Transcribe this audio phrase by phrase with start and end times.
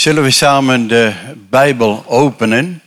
[0.00, 1.12] Zullen we samen de
[1.48, 2.82] Bijbel openen?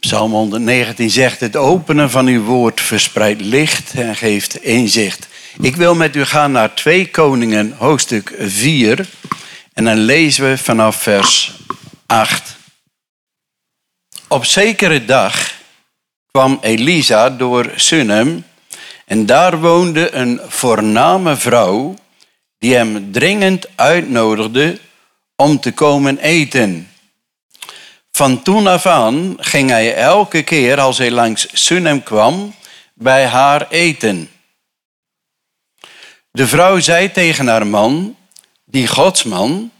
[0.00, 5.28] Psalm 119 zegt: Het openen van uw woord verspreidt licht en geeft inzicht.
[5.60, 9.08] Ik wil met u gaan naar 2 Koningen, hoofdstuk 4.
[9.72, 11.52] En dan lezen we vanaf vers
[12.06, 12.56] 8.
[14.28, 15.54] Op zekere dag
[16.30, 18.44] kwam Elisa door Sunem.
[19.04, 21.94] En daar woonde een voorname vrouw
[22.58, 24.78] die hem dringend uitnodigde
[25.42, 26.88] om te komen eten.
[28.12, 32.54] Van toen af aan ging hij elke keer als hij langs Sunem kwam
[32.94, 34.30] bij haar eten.
[36.30, 38.16] De vrouw zei tegen haar man,
[38.64, 39.70] die godsman,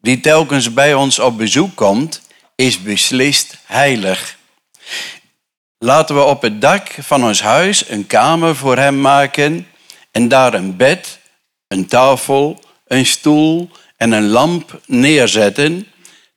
[0.00, 2.20] die telkens bij ons op bezoek komt,
[2.54, 4.36] is beslist heilig.
[5.78, 9.66] Laten we op het dak van ons huis een kamer voor hem maken
[10.10, 11.18] en daar een bed,
[11.68, 13.70] een tafel, een stoel
[14.02, 15.86] en een lamp neerzetten.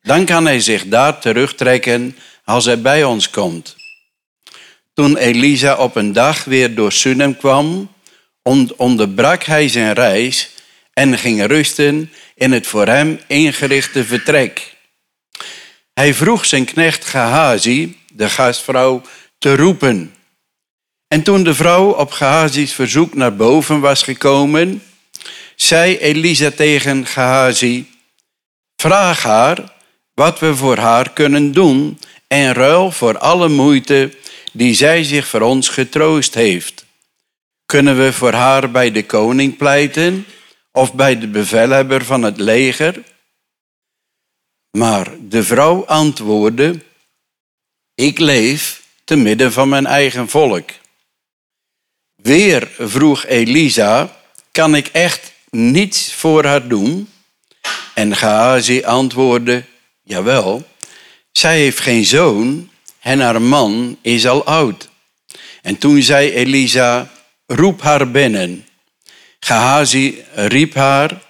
[0.02, 3.76] Dan kan hij zich daar terugtrekken als hij bij ons komt.
[4.94, 7.92] Toen Elisa op een dag weer door Sunem kwam,
[8.78, 10.50] onderbrak hij zijn reis
[10.94, 14.76] en ging rusten in het voor hem ingerichte vertrek.
[15.94, 19.02] Hij vroeg zijn knecht Gehazi, de gastvrouw,
[19.38, 20.14] te roepen.
[21.08, 24.82] En toen de vrouw op Gehazi's verzoek naar boven was gekomen,
[25.56, 27.88] zei Elisa tegen Gehazi,
[28.76, 29.74] vraag haar
[30.14, 34.18] wat we voor haar kunnen doen en ruil voor alle moeite
[34.54, 36.86] die zij zich voor ons getroost heeft.
[37.66, 40.26] Kunnen we voor haar bij de koning pleiten
[40.72, 43.04] of bij de bevelhebber van het leger?
[44.78, 46.84] Maar de vrouw antwoordde,
[47.96, 50.70] ik leef te midden van mijn eigen volk.
[52.16, 54.20] Weer vroeg Elisa,
[54.52, 57.10] kan ik echt niets voor haar doen?
[57.94, 59.64] En Gehazi antwoordde,
[60.04, 60.68] jawel,
[61.32, 64.90] zij heeft geen zoon en haar man is al oud.
[65.62, 67.12] En toen zei Elisa,
[67.46, 68.66] roep haar binnen.
[69.40, 71.22] Gehazi riep haar.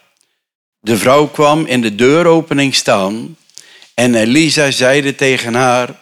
[0.79, 3.37] De vrouw kwam in de deuropening staan
[3.95, 6.01] en Elisa zeide tegen haar,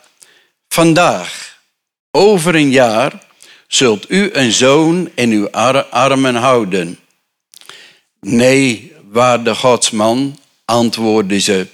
[0.68, 1.60] vandaag,
[2.12, 3.24] over een jaar,
[3.68, 5.50] zult u een zoon in uw
[5.90, 7.00] armen houden.
[8.26, 11.68] Nee, waarde godsman, antwoordde ze,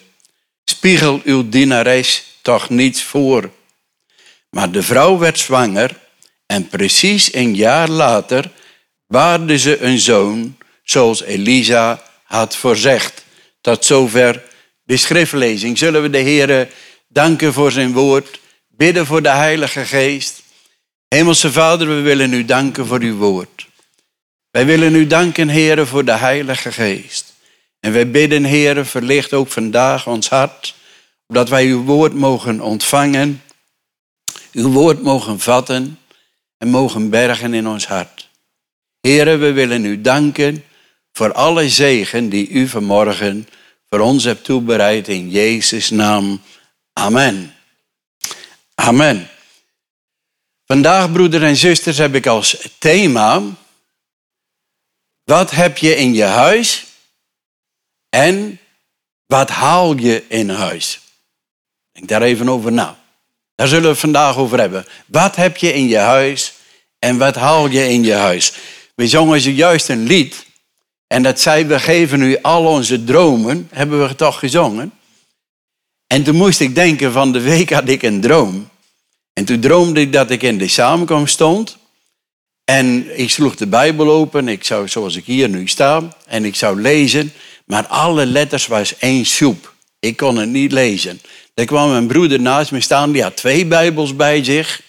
[0.66, 3.50] spiegel uw dienares toch niets voor.
[4.50, 6.00] Maar de vrouw werd zwanger
[6.46, 8.52] en precies een jaar later
[9.08, 13.24] baarde ze een zoon, zoals Elisa had voorzegd.
[13.62, 14.44] Tot zover
[14.84, 15.78] de schriftlezing.
[15.78, 16.70] Zullen we de Heer
[17.08, 20.42] danken voor zijn woord, bidden voor de Heilige Geest.
[21.08, 23.69] Hemelse Vader, we willen u danken voor uw woord.
[24.52, 27.34] Wij willen u danken, Heer, voor de Heilige Geest.
[27.80, 30.76] En wij bidden, Heer, verlicht ook vandaag ons hart,
[31.28, 33.42] dat wij uw woord mogen ontvangen,
[34.52, 36.00] uw woord mogen vatten
[36.58, 38.30] en mogen bergen in ons hart.
[39.02, 40.64] Heer, we willen u danken
[41.12, 43.48] voor alle zegen die u vanmorgen
[43.90, 46.42] voor ons hebt toebereid in Jezus' naam.
[46.94, 47.54] Amen.
[48.76, 49.30] Amen.
[50.66, 53.42] Vandaag, broeders en zusters, heb ik als thema
[55.30, 56.86] wat heb je in je huis
[58.10, 58.60] en
[59.26, 61.00] wat haal je in huis?
[61.92, 63.00] Denk daar even over na.
[63.56, 64.86] Daar zullen we het vandaag over hebben.
[65.06, 66.54] Wat heb je in je huis
[67.00, 68.54] en wat haal je in je huis?
[68.96, 70.46] We zongen zojuist een lied
[71.08, 74.92] en dat zei, we geven u al onze dromen, hebben we toch gezongen.
[76.08, 78.70] En toen moest ik denken, van de week had ik een droom.
[79.34, 81.79] En toen droomde ik dat ik in de samenkomst stond
[82.70, 86.56] en ik sloeg de Bijbel open, ik zou, zoals ik hier nu sta, en ik
[86.56, 87.34] zou lezen,
[87.66, 89.74] maar alle letters was één soep.
[90.00, 91.22] Ik kon het niet lezen.
[91.54, 94.82] Er kwam een broeder naast me staan, die had twee Bijbels bij zich.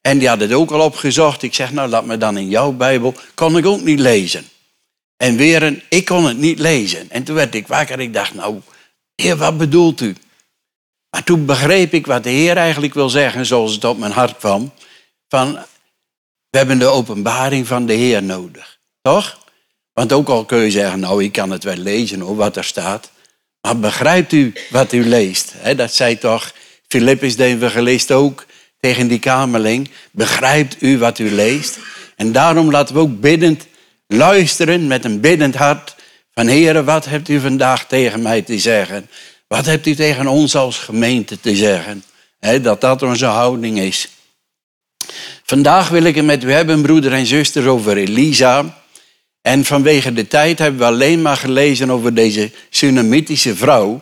[0.00, 1.42] En die had het ook al opgezocht.
[1.42, 3.14] Ik zeg, nou laat me dan in jouw Bijbel.
[3.34, 4.44] Kon ik ook niet lezen.
[5.16, 7.10] En weer een, ik kon het niet lezen.
[7.10, 8.00] En toen werd ik wakker.
[8.00, 8.60] Ik dacht, nou,
[9.14, 10.14] heer, wat bedoelt u?
[11.10, 14.36] Maar toen begreep ik wat de heer eigenlijk wil zeggen, zoals het op mijn hart
[14.36, 14.72] kwam.
[15.28, 15.58] Van,
[16.50, 18.78] we hebben de openbaring van de Heer nodig.
[19.02, 19.46] Toch?
[19.92, 22.64] Want ook al kun je zeggen, nou, ik kan het wel lezen hoor, wat er
[22.64, 23.10] staat.
[23.60, 25.54] Maar begrijpt u wat u leest?
[25.76, 26.52] dat zei toch
[26.88, 28.46] Filippus de evangelist ook
[28.80, 29.90] tegen die kamerling.
[30.10, 31.78] Begrijpt u wat u leest?
[32.16, 33.66] En daarom laten we ook biddend
[34.06, 35.96] luisteren met een biddend hart.
[36.34, 39.10] Van Heer, wat hebt u vandaag tegen mij te zeggen?
[39.46, 42.04] Wat hebt u tegen ons als gemeente te zeggen?
[42.62, 44.08] dat dat onze houding is.
[45.44, 48.82] Vandaag wil ik het met u hebben, broeder en zuster, over Elisa.
[49.42, 54.00] En vanwege de tijd hebben we alleen maar gelezen over deze Sunamitische vrouw.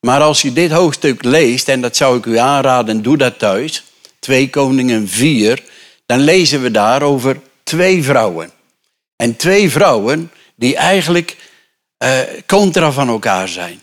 [0.00, 3.84] Maar als je dit hoofdstuk leest, en dat zou ik u aanraden, doe dat thuis,
[4.18, 5.62] 2 Koningen 4,
[6.06, 8.50] dan lezen we daar over twee vrouwen.
[9.16, 11.36] En twee vrouwen die eigenlijk
[12.04, 13.80] uh, contra van elkaar zijn.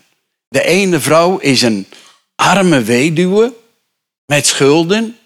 [0.48, 1.86] De ene vrouw is een
[2.34, 3.52] arme weduwe
[4.26, 5.17] met schulden.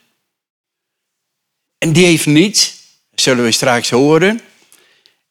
[1.82, 2.75] En die heeft niets,
[3.14, 4.40] zullen we straks horen.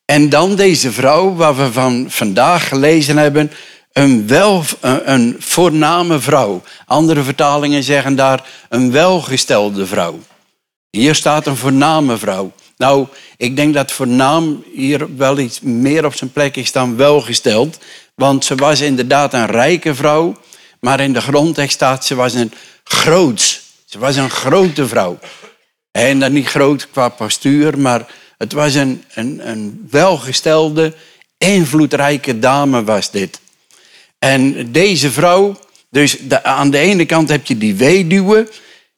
[0.06, 3.52] En dan deze vrouw, waar we van vandaag gelezen hebben,
[3.94, 6.62] een, wel, een voorname vrouw.
[6.86, 10.20] Andere vertalingen zeggen daar een welgestelde vrouw.
[10.90, 12.52] Hier staat een voorname vrouw.
[12.78, 13.08] Nou,
[13.38, 17.78] ik denk dat voornaam hier wel iets meer op zijn plek is dan welgesteld.
[18.16, 20.36] Want ze was inderdaad een rijke vrouw.
[20.80, 22.52] Maar in de grondtekst staat ze was een
[22.84, 23.62] groots.
[23.86, 25.20] Ze was een grote vrouw.
[25.92, 28.06] En dan niet groot qua postuur, maar
[28.38, 30.94] het was een, een, een welgestelde,
[31.38, 33.40] invloedrijke dame was dit.
[34.20, 35.60] En deze vrouw,
[35.90, 38.50] dus aan de ene kant heb je die weduwe,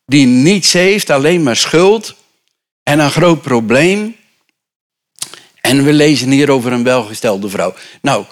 [0.05, 2.15] die niets heeft, alleen maar schuld
[2.83, 4.15] en een groot probleem.
[5.61, 7.73] En we lezen hier over een welgestelde vrouw.
[8.01, 8.25] Nou,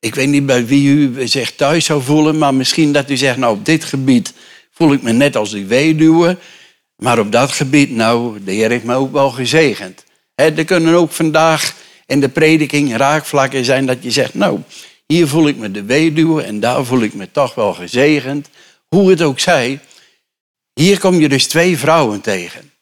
[0.00, 3.36] ik weet niet bij wie u zich thuis zou voelen, maar misschien dat u zegt,
[3.36, 4.32] nou op dit gebied
[4.70, 6.38] voel ik me net als die weduwe.
[7.02, 10.04] Maar op dat gebied, nou, de Heer heeft me ook wel gezegend.
[10.34, 11.74] er kunnen ook vandaag
[12.06, 14.60] in de prediking raakvlakken zijn dat je zegt, nou,
[15.06, 18.48] hier voel ik me de weduwe en daar voel ik me toch wel gezegend.
[18.88, 19.80] Hoe het ook zij,
[20.74, 22.72] hier kom je dus twee vrouwen tegen.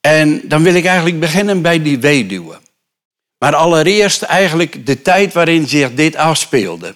[0.00, 2.58] En dan wil ik eigenlijk beginnen bij die weduwe.
[3.38, 6.94] Maar allereerst eigenlijk de tijd waarin zich dit afspeelde.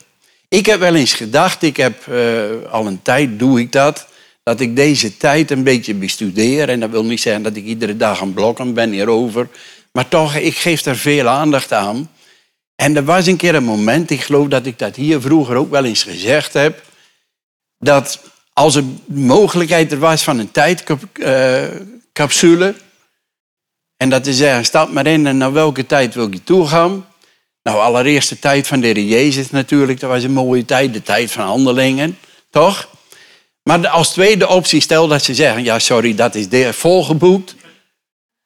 [0.48, 4.06] Ik heb wel eens gedacht, ik heb uh, al een tijd doe ik dat,
[4.48, 6.68] dat ik deze tijd een beetje bestudeer.
[6.68, 9.48] En dat wil niet zeggen dat ik iedere dag een blokken ben hierover.
[9.92, 12.10] Maar toch, ik geef er veel aandacht aan.
[12.74, 15.70] En er was een keer een moment, ik geloof dat ik dat hier vroeger ook
[15.70, 16.82] wel eens gezegd heb,
[17.78, 18.20] dat
[18.52, 22.74] als er mogelijkheid er was van een tijdcapsule,
[23.96, 27.06] en dat is zeggen, stap maar in en naar welke tijd wil je toegaan?
[27.62, 31.02] Nou, allereerst de tijd van de Heer Jezus natuurlijk, dat was een mooie tijd, de
[31.02, 32.18] tijd van handelingen,
[32.50, 32.88] toch?
[33.68, 37.54] Maar als tweede optie, stel dat ze zeggen, ja sorry, dat is volgeboekt.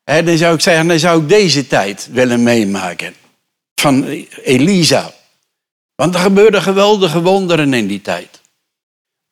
[0.04, 3.14] Hè, dan zou ik zeggen, dan zou ik deze tijd willen meemaken.
[3.74, 4.04] Van
[4.42, 5.12] Elisa.
[5.94, 8.40] Want er gebeurden geweldige wonderen in die tijd.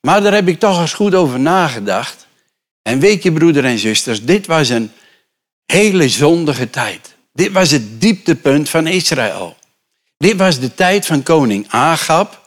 [0.00, 2.26] Maar daar heb ik toch eens goed over nagedacht.
[2.82, 4.92] En weet je, broeder en zusters, dit was een
[5.66, 7.14] hele zondige tijd.
[7.32, 9.56] Dit was het dieptepunt van Israël.
[10.16, 12.39] Dit was de tijd van koning Agab.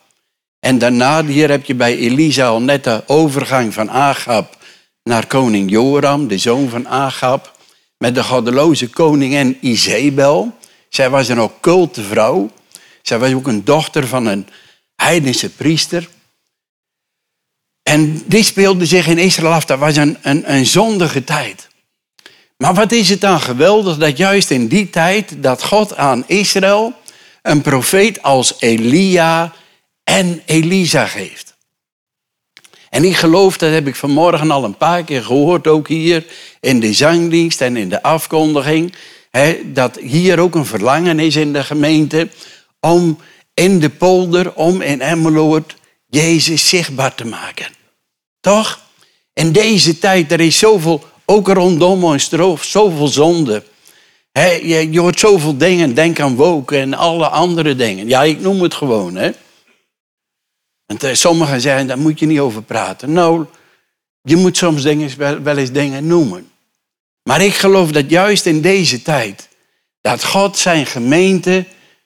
[0.63, 4.57] En daarna, hier heb je bij Elisa al net de overgang van Agab
[5.03, 7.57] naar koning Joram, de zoon van Agab,
[7.97, 10.57] met de goddeloze koningin Izebel.
[10.89, 12.51] Zij was een occulte vrouw.
[13.01, 14.47] Zij was ook een dochter van een
[14.95, 16.09] heidense priester.
[17.83, 19.65] En die speelde zich in Israël af.
[19.65, 21.67] Dat was een, een, een zondige tijd.
[22.57, 26.93] Maar wat is het dan geweldig dat juist in die tijd dat God aan Israël
[27.41, 29.53] een profeet als Elia
[30.03, 31.53] en Elisa geeft.
[32.89, 36.25] En ik geloof, dat heb ik vanmorgen al een paar keer gehoord, ook hier
[36.59, 38.93] in de zangdienst en in de afkondiging,
[39.65, 42.29] dat hier ook een verlangen is in de gemeente
[42.79, 43.17] om
[43.53, 45.75] in de polder, om in Emmeloord,
[46.07, 47.65] Jezus zichtbaar te maken.
[48.39, 48.79] Toch?
[49.33, 52.29] In deze tijd, er is zoveel, ook rondom ons,
[52.61, 53.63] zoveel zonde.
[54.33, 58.07] je, je hoort zoveel dingen, denk aan woken en alle andere dingen.
[58.07, 59.31] Ja, ik noem het gewoon, hè.
[60.85, 63.11] En sommigen zeggen, daar moet je niet over praten.
[63.11, 63.45] Nou,
[64.21, 66.51] je moet soms dingen, wel eens dingen noemen.
[67.23, 69.49] Maar ik geloof dat juist in deze tijd,
[70.01, 71.65] dat God zijn gemeente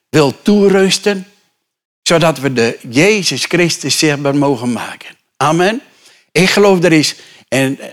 [0.10, 1.28] wil toerusten,
[2.02, 5.16] zodat we de Jezus Christus zichtbaar mogen maken.
[5.38, 5.82] Amen.
[6.32, 7.16] Ik geloof er is,
[7.48, 7.90] en eh,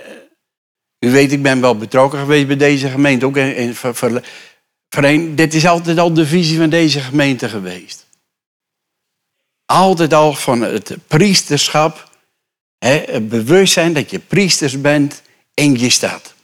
[0.99, 5.99] u weet, ik ben wel betrokken geweest bij deze gemeente, ook in, dit is altijd
[5.99, 8.04] al de visie van deze gemeente geweest
[9.67, 12.13] altijd al van het priesterschap.
[12.79, 15.23] Het bewustzijn dat je priesters bent
[15.55, 16.35] in je stad.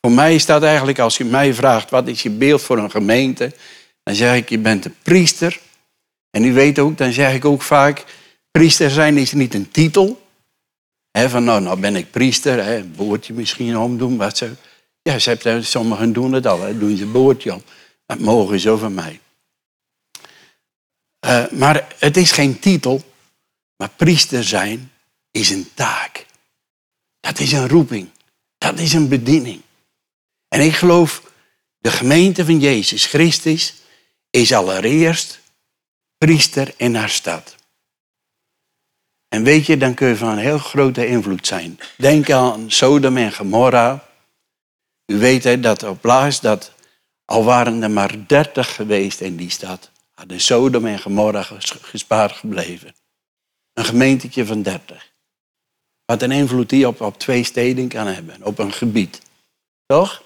[0.00, 2.90] Voor mij is dat eigenlijk, als je mij vraagt wat is je beeld voor een
[2.90, 3.52] gemeente,
[4.02, 5.60] dan zeg ik je bent een priester.
[6.30, 8.04] En u weet ook, dan zeg ik ook vaak,
[8.50, 10.22] priester zijn is niet een titel.
[11.10, 14.16] Hè, van nou, nou ben ik priester, hè, een boordje misschien omdoen.
[14.16, 14.50] Wat ze,
[15.02, 17.62] ja, ze hebben, sommigen doen het al, doen ze een boordje om.
[18.06, 19.20] Dat mogen zo van mij.
[21.24, 23.02] Uh, maar het is geen titel,
[23.76, 24.92] maar priester zijn
[25.30, 26.26] is een taak.
[27.20, 28.08] Dat is een roeping.
[28.58, 29.60] Dat is een bediening.
[30.48, 31.22] En ik geloof,
[31.78, 33.74] de gemeente van Jezus Christus
[34.30, 35.40] is allereerst
[36.18, 37.54] priester in haar stad.
[39.28, 41.78] En weet je, dan kun je van een heel grote invloed zijn.
[41.96, 44.08] Denk aan Sodom en Gomorra.
[45.06, 46.72] U weet hè, dat op laatst dat
[47.24, 49.90] al waren er maar dertig geweest in die stad,
[50.24, 51.42] hadden Sodom en Gomorra
[51.80, 52.94] gespaard gebleven.
[53.72, 55.12] Een gemeentetje van dertig.
[56.04, 59.20] Wat een invloed die op, op twee steden kan hebben, op een gebied.
[59.86, 60.22] Toch?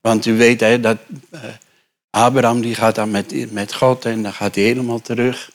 [0.00, 0.98] Want u weet hè, dat
[1.30, 1.40] uh,
[2.10, 5.50] Abraham die gaat dan met, met God en dan gaat hij helemaal terug.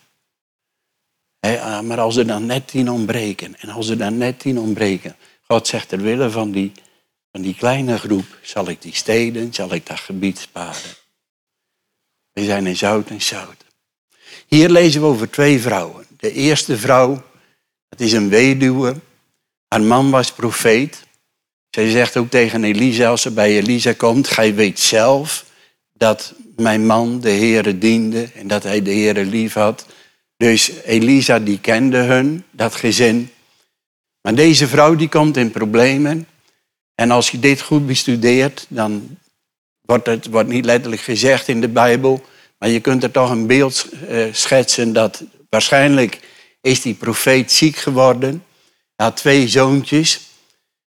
[1.40, 5.16] He, maar als er dan net tien ontbreken, en als er dan net tien ontbreken,
[5.42, 6.72] God zegt ter wille van die,
[7.32, 11.07] van die kleine groep, zal ik die steden, zal ik dat gebied sparen.
[12.38, 13.66] We zijn in zout en zout.
[14.48, 16.06] Hier lezen we over twee vrouwen.
[16.18, 17.24] De eerste vrouw,
[17.90, 18.96] dat is een weduwe.
[19.68, 21.04] Haar man was profeet.
[21.70, 25.46] Zij zegt ook tegen Elisa, als ze bij Elisa komt, gij weet zelf
[25.94, 29.86] dat mijn man de Heere diende en dat hij de Heere lief had.
[30.36, 33.32] Dus Elisa die kende hun, dat gezin.
[34.22, 36.28] Maar deze vrouw die komt in problemen.
[36.96, 39.18] En als je dit goed bestudeert, dan
[39.88, 42.26] wordt het wordt niet letterlijk gezegd in de Bijbel.
[42.58, 46.20] Maar je kunt er toch een beeld eh, schetsen dat waarschijnlijk
[46.62, 48.44] is die profeet ziek geworden.
[48.96, 50.22] Hij had twee zoontjes.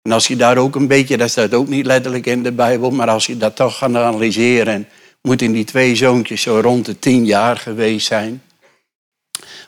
[0.02, 2.90] En als je daar ook een beetje, dat staat ook niet letterlijk in de Bijbel,
[2.90, 4.88] maar als je dat toch gaat analyseren,
[5.22, 8.42] moeten die twee zoontjes zo rond de tien jaar geweest zijn.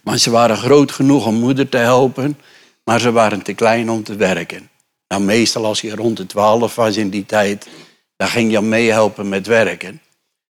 [0.02, 2.38] Maar ze waren groot genoeg om moeder te helpen,
[2.85, 4.71] maar ze waren te klein om te werken.
[5.09, 7.66] Nou, meestal als je rond de twaalf was in die tijd,
[8.16, 10.00] dan ging je meehelpen met werken.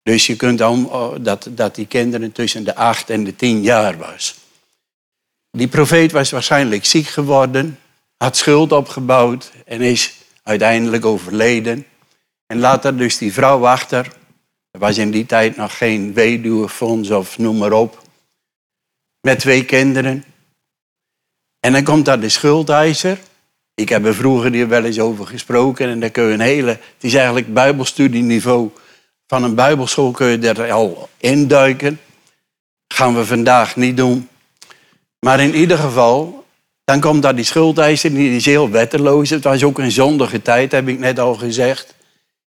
[0.04, 3.62] Dus je kunt dan oh, dat, dat die kinderen tussen de acht en de tien
[3.62, 4.36] jaar was.
[5.52, 7.80] Die profeet was waarschijnlijk ziek geworden,
[8.18, 11.86] had schuld opgebouwd en is uiteindelijk overleden.
[12.46, 14.12] En laat er dus die vrouw achter.
[14.72, 18.02] Er was in die tijd nog geen weduwefonds of noem maar op.
[19.22, 20.26] Met twee kinderen.
[21.60, 23.20] En dan komt daar de schuldeiser.
[23.80, 25.90] Ik heb er vroeger hier wel eens over gesproken.
[25.90, 26.70] En dan kun je een hele...
[26.70, 28.70] Het is eigenlijk bijbelstudieniveau.
[29.28, 32.00] Van een bijbelschool kun je er al induiken.
[32.88, 34.30] Gaan we vandaag niet doen.
[35.20, 36.46] Maar in ieder geval,
[36.84, 39.30] dan komt daar die schuldeiser, die is heel wetteloos.
[39.30, 41.96] Het was ook een zondige tijd, heb ik net al gezegd.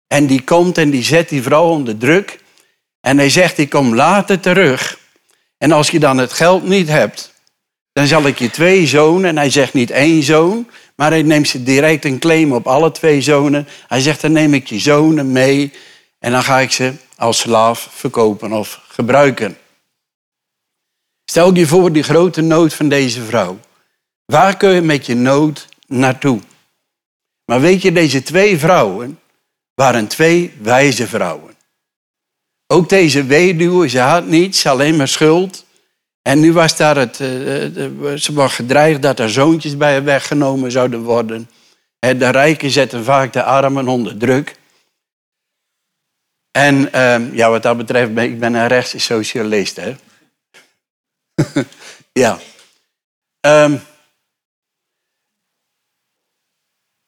[0.07, 2.39] En die komt en die zet die vrouw onder druk.
[3.01, 4.99] En hij zegt, ik kom later terug.
[5.59, 7.33] En als je dan het geld niet hebt,
[7.93, 11.49] dan zal ik je twee zonen, en hij zegt niet één zoon, maar hij neemt
[11.49, 13.69] ze direct een claim op alle twee zonen.
[13.89, 15.73] Hij zegt, dan neem ik je zonen mee
[16.19, 19.59] en dan ga ik ze als slaaf verkopen of gebruiken.
[21.25, 23.59] Stel je voor die grote nood van deze vrouw.
[24.25, 26.41] Waar kun je met je nood naartoe?
[27.45, 29.21] Maar weet je, deze twee vrouwen
[29.75, 31.55] waren twee wijze vrouwen.
[32.67, 35.64] Ook deze weduwe, ze had niets, alleen maar schuld.
[36.29, 40.05] En nu was daar het, eh, eh, ze was gedreigd dat er zoontjes bij haar
[40.05, 41.51] weggenomen zouden worden.
[41.99, 44.57] De rijken zetten vaak de armen onder druk.
[46.51, 49.77] En ehm, ja, wat dat betreft, ik ben een rechtse socialist.
[49.77, 49.97] Hè?
[52.13, 52.39] ja.
[53.41, 53.81] Um,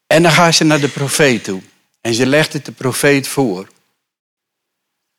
[0.06, 1.62] en dan gaat ze naar de profeet toe.
[2.00, 3.68] En ze legt het de profeet voor.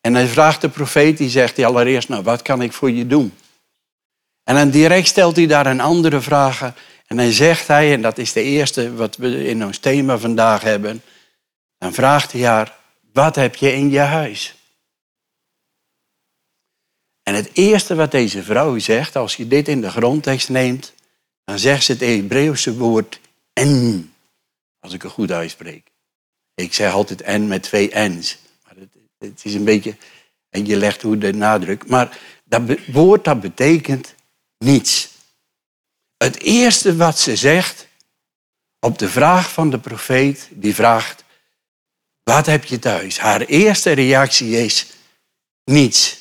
[0.00, 3.06] En hij vraagt de profeet, die zegt hij allereerst, nou wat kan ik voor je
[3.06, 3.32] doen?
[4.48, 6.74] En dan direct stelt hij daar een andere vraag.
[7.06, 10.62] En dan zegt hij, en dat is de eerste wat we in ons thema vandaag
[10.62, 11.02] hebben.
[11.78, 12.78] Dan vraagt hij haar,
[13.12, 14.54] wat heb je in je huis?
[17.22, 20.92] En het eerste wat deze vrouw zegt, als je dit in de grondtekst neemt,
[21.44, 23.20] dan zegt ze het Hebreeuwse woord
[23.52, 24.12] en,
[24.80, 25.90] als ik het goed uitspreek.
[26.54, 28.38] Ik zeg altijd en met twee n's.
[28.64, 29.96] Maar het, het is een beetje,
[30.50, 31.86] en je legt hoe de nadruk.
[31.86, 34.16] Maar dat woord dat betekent
[34.58, 35.08] niets.
[36.16, 37.86] Het eerste wat ze zegt
[38.80, 41.24] op de vraag van de profeet, die vraagt,
[42.22, 43.18] wat heb je thuis?
[43.18, 44.86] Haar eerste reactie is
[45.64, 46.18] niets.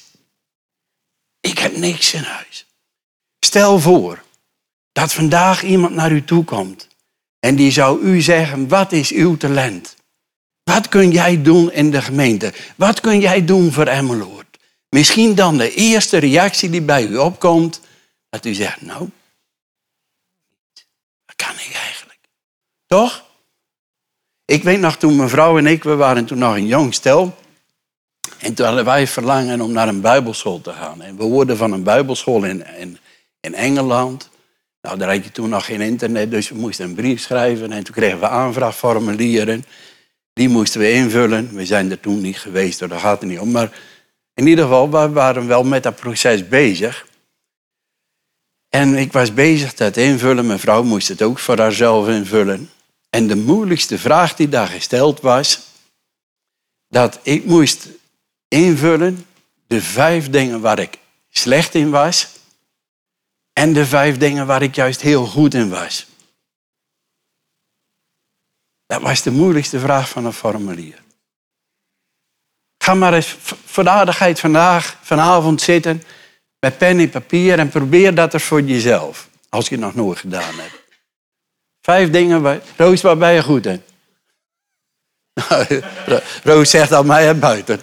[1.39, 2.65] Ik heb niks in huis.
[3.39, 4.23] Stel voor
[4.91, 6.87] dat vandaag iemand naar u toe komt
[7.39, 9.95] en die zou u zeggen, wat is uw talent?
[10.63, 12.53] Wat kun jij doen in de gemeente?
[12.75, 14.57] Wat kun jij doen voor Emmeloord?
[14.89, 17.79] Misschien dan de eerste reactie die bij u opkomt,
[18.29, 19.09] dat u zegt, nou,
[21.25, 22.19] wat kan ik eigenlijk?
[22.85, 23.25] Toch?
[24.45, 27.37] Ik weet nog toen mijn vrouw en ik, we waren toen nog een jong stel.
[28.37, 31.01] En toen hadden wij verlangen om naar een bijbelschool te gaan.
[31.01, 32.97] En we hoorden van een bijbelschool in, in,
[33.39, 34.29] in Engeland.
[34.81, 37.71] Nou, daar had je toen nog geen internet, dus we moesten een brief schrijven.
[37.71, 39.65] En toen kregen we aanvraagformulieren.
[40.33, 41.53] Die moesten we invullen.
[41.53, 43.51] We zijn er toen niet geweest, daar gaat het niet om.
[43.51, 43.71] Maar
[44.33, 47.06] in ieder geval, we waren wel met dat proces bezig.
[48.69, 50.45] En ik was bezig dat invullen.
[50.45, 52.69] Mijn vrouw moest het ook voor haarzelf invullen.
[53.09, 55.59] En de moeilijkste vraag die daar gesteld was,
[56.87, 57.87] dat ik moest
[58.47, 59.25] invullen
[59.67, 60.97] de vijf dingen waar ik
[61.29, 62.27] slecht in was
[63.53, 66.07] en de vijf dingen waar ik juist heel goed in was.
[68.85, 71.03] Dat was de moeilijkste vraag van een formulier.
[72.77, 76.03] Ga maar eens voor de aardigheid vandaag, vanavond zitten
[76.67, 79.29] met pen en papier en probeer dat er voor jezelf.
[79.49, 80.81] Als je het nog nooit gedaan hebt.
[81.81, 83.83] Vijf dingen, waar, Roos, waar ben je goed in?
[86.43, 87.81] Roos zegt al mij buiten.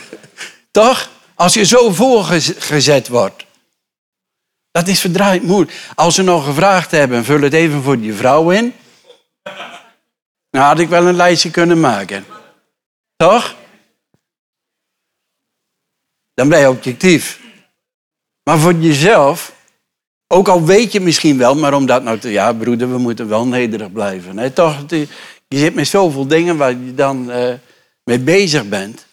[0.70, 1.10] Toch?
[1.34, 3.44] Als je zo voorgezet wordt.
[4.70, 5.78] Dat is verdraaid moeilijk.
[5.94, 8.74] Als ze nog gevraagd hebben, vul het even voor je vrouw in.
[10.50, 12.24] Nou had ik wel een lijstje kunnen maken.
[13.16, 13.54] Toch?
[16.34, 17.44] Dan ben je objectief.
[18.48, 19.54] Maar voor jezelf,
[20.26, 23.46] ook al weet je misschien wel, maar omdat nou te, ja broeder, we moeten wel
[23.46, 24.38] nederig blijven.
[24.38, 24.50] Hè?
[24.50, 25.08] Toch, je
[25.48, 27.54] zit met zoveel dingen waar je dan uh,
[28.04, 29.06] mee bezig bent.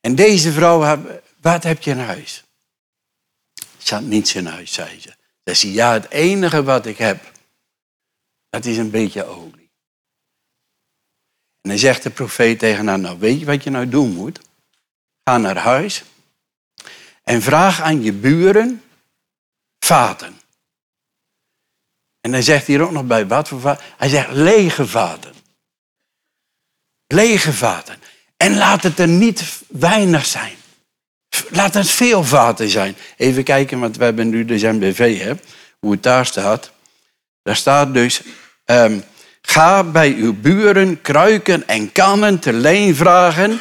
[0.00, 0.98] En deze vrouw,
[1.40, 2.44] wat heb je in huis?
[3.78, 5.14] Ze had niets in huis, zei ze.
[5.44, 7.32] Ze zei, ja, het enige wat ik heb,
[8.48, 9.70] dat is een beetje olie.
[11.60, 14.40] En dan zegt de profeet tegen haar, nou weet je wat je nou doen moet?
[15.24, 16.04] Ga naar huis
[17.30, 18.82] en vraag aan je buren
[19.78, 20.40] vaten.
[22.20, 23.84] En hij zegt hier ook nog bij wat voor vaten.
[23.96, 25.32] Hij zegt lege vaten.
[27.06, 27.96] Lege vaten.
[28.36, 30.56] En laat het er niet weinig zijn.
[31.50, 32.96] Laat het veel vaten zijn.
[33.16, 35.32] Even kijken, want we hebben nu de MBV, hè,
[35.78, 36.70] hoe het daar staat.
[37.42, 38.22] Daar staat dus,
[38.64, 39.04] um,
[39.40, 43.60] ga bij uw buren kruiken en kannen te leen vragen,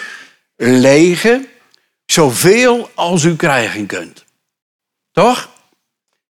[0.56, 1.48] lege,
[2.06, 4.26] zoveel als u krijgen kunt.
[5.12, 5.50] Toch?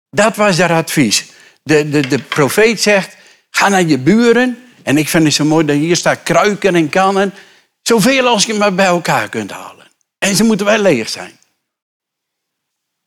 [0.10, 1.26] Dat was haar advies.
[1.64, 3.18] De, de, de profeet zegt,
[3.50, 4.68] ga naar je buren.
[4.84, 7.34] En ik vind het zo mooi dat hier staat kruiken en kannen.
[7.82, 9.88] Zoveel als je maar bij elkaar kunt halen.
[10.18, 11.40] En ze moeten wel leeg zijn.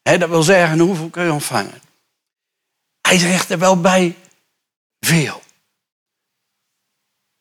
[0.02, 1.80] dat wil zeggen, hoeveel kun je ontvangen?
[3.00, 4.16] Hij zegt er wel bij,
[5.00, 5.42] veel.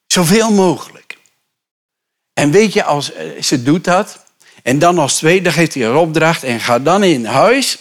[0.08, 1.18] Zoveel mogelijk.
[2.34, 4.25] En weet je, als eh, ze doet dat,
[4.66, 7.78] en dan als tweede geeft hij een opdracht en ga dan in huis,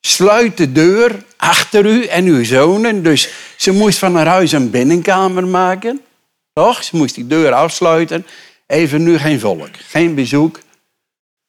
[0.00, 3.02] sluit de deur achter u en uw zonen.
[3.02, 6.04] Dus ze moest van haar huis een binnenkamer maken.
[6.52, 6.84] Toch?
[6.84, 8.26] Ze moest die deur afsluiten.
[8.66, 10.60] Even nu geen volk, geen bezoek,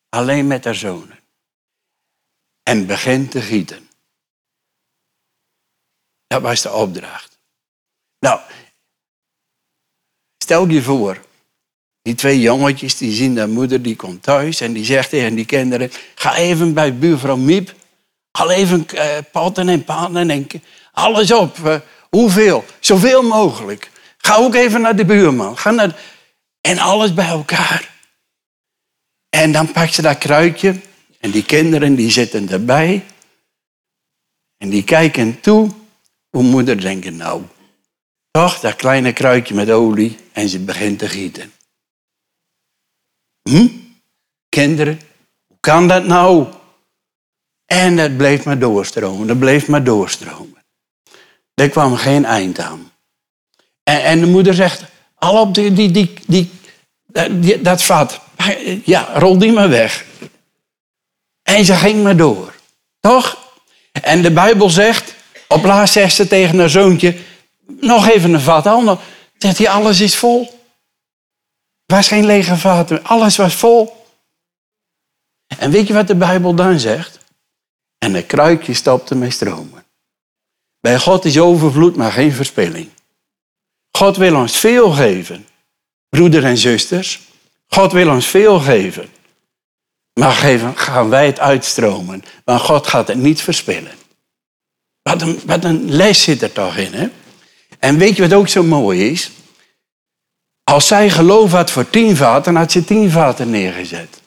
[0.10, 1.20] alleen met haar zonen.
[2.64, 3.90] En begint te gieten.
[6.28, 7.38] Dat was de opdracht.
[8.20, 8.40] Nou,
[10.38, 11.22] stel je voor,
[12.02, 15.46] die twee jongetjes die zien de moeder, die komt thuis en die zegt tegen die
[15.46, 17.74] kinderen, ga even bij buurvrouw Miep,
[18.32, 20.48] al even uh, potten en pannen en
[20.92, 21.58] alles op.
[21.58, 21.76] Uh,
[22.10, 22.66] hoeveel?
[22.80, 23.92] Zoveel mogelijk.
[24.18, 25.58] Ga ook even naar de buurman.
[25.58, 26.00] Ga naar,
[26.62, 27.90] en alles bij elkaar.
[29.30, 30.76] En dan pakt ze dat kruidje
[31.20, 33.06] en die kinderen die zitten erbij.
[34.58, 35.70] En die kijken toe
[36.30, 37.42] hoe moeder denkt, nou,
[38.32, 41.52] toch dat kleine kruidje met olie en ze begint te gieten.
[43.50, 43.68] Hm?
[44.50, 45.02] Kinderen,
[45.48, 46.48] hoe kan dat nou?
[47.66, 50.64] En het bleef maar doorstromen, dat bleef maar doorstromen.
[51.54, 52.92] Er kwam geen eind aan.
[53.84, 54.84] En, en de moeder zegt,
[55.16, 56.50] al op die, die, die,
[57.32, 58.20] die, dat vat,
[58.84, 60.06] ja, rol die maar weg.
[61.44, 62.54] En ze ging maar door.
[63.00, 63.38] Toch?
[63.92, 65.14] En de Bijbel zegt,
[65.48, 67.16] op laatst zegt ze tegen haar zoontje,
[67.80, 69.00] nog even een vat al.
[69.38, 70.61] Zegt hij, alles is vol.
[71.92, 74.06] Was geen lege vaten, alles was vol.
[75.58, 77.20] En weet je wat de Bijbel dan zegt?
[77.98, 79.84] En het kruikje stopte met stromen.
[80.80, 82.90] Bij God is overvloed, maar geen verspilling.
[83.92, 85.48] God wil ons veel geven,
[86.10, 87.20] broeders en zusters.
[87.68, 89.10] God wil ons veel geven.
[90.14, 92.24] Maar geven, gaan wij het uitstromen.
[92.44, 93.96] Want God gaat het niet verspillen.
[95.02, 97.10] Wat een, wat een les zit er toch in, hè?
[97.80, 99.32] En weet je wat ook zo mooi is?
[100.72, 104.22] Als zij geloof had voor tien vaten, had ze tien vaten neergezet.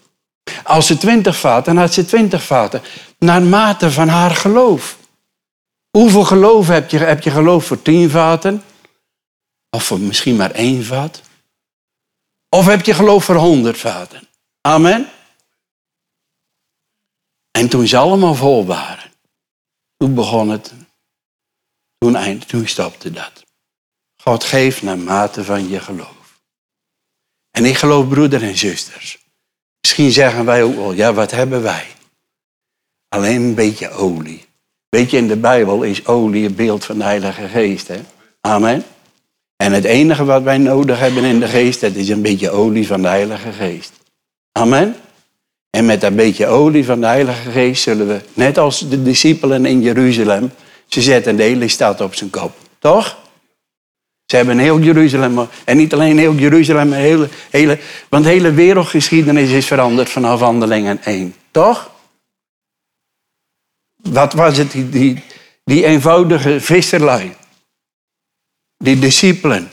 [0.65, 2.83] Als ze twintig vaten, had ze twintig vaten.
[3.19, 4.99] Naar mate van haar geloof.
[5.91, 6.99] Hoeveel geloof heb je?
[6.99, 8.65] Heb je geloof voor tien vaten?
[9.71, 11.23] Of voor misschien maar één vat?
[12.49, 14.29] Of heb je geloof voor honderd vaten?
[14.61, 15.09] Amen.
[17.51, 19.11] En toen ze allemaal vol waren,
[19.97, 20.73] toen begon het.
[21.99, 23.45] Toen, eind, toen stopte dat.
[24.17, 26.24] God geeft naar mate van je geloof.
[27.55, 29.19] En ik geloof, broeder en zusters.
[29.81, 31.85] Misschien zeggen wij ook wel, ja, wat hebben wij?
[33.09, 34.45] Alleen een beetje olie.
[34.89, 37.89] Weet je, in de Bijbel is olie een beeld van de Heilige Geest.
[37.89, 38.01] Hè?
[38.41, 38.85] Amen.
[39.57, 42.87] En het enige wat wij nodig hebben in de geest, dat is een beetje olie
[42.87, 43.93] van de Heilige Geest.
[44.53, 44.97] Amen.
[45.71, 49.67] En met dat beetje olie van de Heilige Geest zullen we, net als de discipelen
[49.67, 50.51] in Jeruzalem,
[50.87, 52.57] ze zetten de hele stad op zijn kop.
[52.79, 53.19] Toch?
[54.35, 58.53] Ze hebben heel Jeruzalem, en niet alleen heel Jeruzalem, maar hele, hele, want de hele
[58.53, 61.35] wereldgeschiedenis is veranderd vanaf handelingen 1.
[61.51, 61.91] Toch?
[63.97, 65.23] Wat was het, die,
[65.65, 67.35] die, eenvoudige visserlui?
[68.77, 69.71] Die discipelen.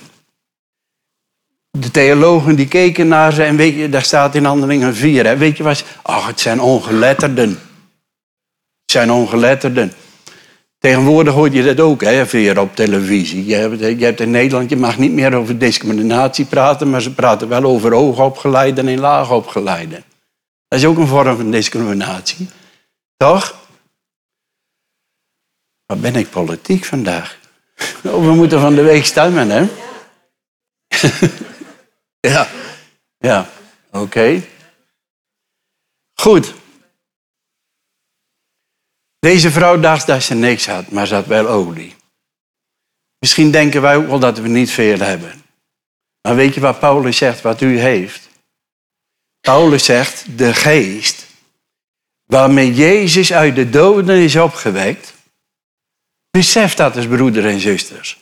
[1.70, 5.26] De theologen die keken naar ze en weet je, daar staat in handelingen 4.
[5.26, 5.84] Hè, weet je wat?
[6.02, 7.50] Ach, het zijn ongeletterden.
[7.50, 9.94] Het zijn ongeletterden.
[10.82, 13.46] Tegenwoordig hoor je dat ook hè, via op televisie.
[13.46, 17.14] Je hebt, je hebt in Nederland, je mag niet meer over discriminatie praten, maar ze
[17.14, 20.04] praten wel over hoogopgeleiden en laagopgeleiden.
[20.68, 22.50] Dat is ook een vorm van discriminatie.
[23.18, 23.56] Toch?
[25.86, 27.38] Wat ben ik politiek vandaag?
[28.04, 29.68] Oh, we moeten van de week stemmen, hè?
[32.34, 32.48] ja,
[33.18, 33.50] ja,
[33.92, 34.42] oké.
[36.14, 36.54] Goed.
[39.22, 41.96] Deze vrouw dacht dat ze niks had, maar ze had wel olie.
[43.20, 45.44] Misschien denken wij ook wel dat we niet veel hebben.
[46.22, 48.30] Maar weet je wat Paulus zegt, wat u heeft?
[49.42, 51.26] Paulus zegt, de geest
[52.26, 55.14] waarmee Jezus uit de doden is opgewekt.
[56.30, 58.20] Besef dat eens, broeder en zusters.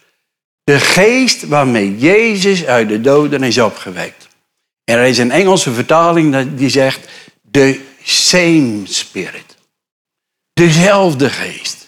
[0.64, 4.28] De geest waarmee Jezus uit de doden is opgewekt.
[4.84, 7.10] En er is een Engelse vertaling die zegt,
[7.52, 9.58] the same spirit.
[10.60, 11.88] Dezelfde geest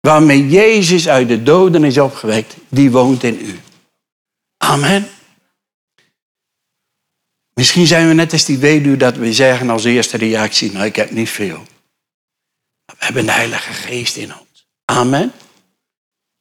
[0.00, 3.58] waarmee Jezus uit de doden is opgewekt, die woont in u.
[4.56, 5.08] Amen.
[7.54, 10.96] Misschien zijn we net als die weduwe dat we zeggen als eerste reactie, nou ik
[10.96, 11.62] heb niet veel.
[12.84, 14.68] we hebben de Heilige Geest in ons.
[14.84, 15.32] Amen.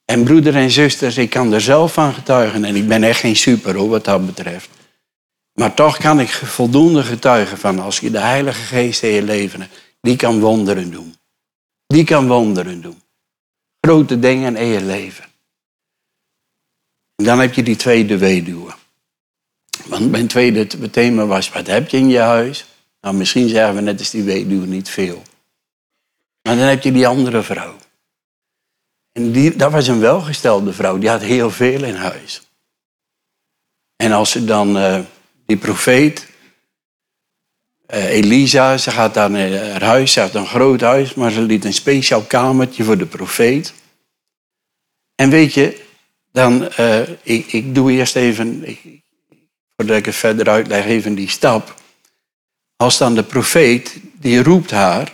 [0.06, 3.36] En broeder en zusters, ik kan er zelf van getuigen en ik ben echt geen
[3.36, 4.70] super hoor wat dat betreft.
[5.54, 9.62] Maar toch kan ik voldoende getuigen van als je de Heilige Geest in je leven
[9.62, 11.17] hebt, die kan wonderen doen.
[11.88, 13.02] Die kan wonderen doen.
[13.80, 15.26] Grote dingen in je leven.
[17.16, 18.76] En dan heb je die tweede weduwe.
[19.86, 22.66] Want mijn tweede thema was, wat heb je in je huis?
[23.02, 25.22] Nou, misschien zeggen we net als die weduwe niet veel.
[26.42, 27.76] Maar dan heb je die andere vrouw.
[29.12, 32.42] En die, dat was een welgestelde vrouw, die had heel veel in huis.
[33.96, 35.00] En als ze dan, uh,
[35.46, 36.28] die profeet,
[37.88, 41.74] Elisa, ze gaat naar haar huis, ze had een groot huis, maar ze liet een
[41.74, 43.74] speciaal kamertje voor de profeet.
[45.16, 45.86] En weet je,
[46.32, 49.02] dan, uh, ik, ik doe eerst even, ik,
[49.76, 51.76] voordat ik het verder uitleg, even die stap.
[52.76, 55.14] Als dan de profeet, die roept haar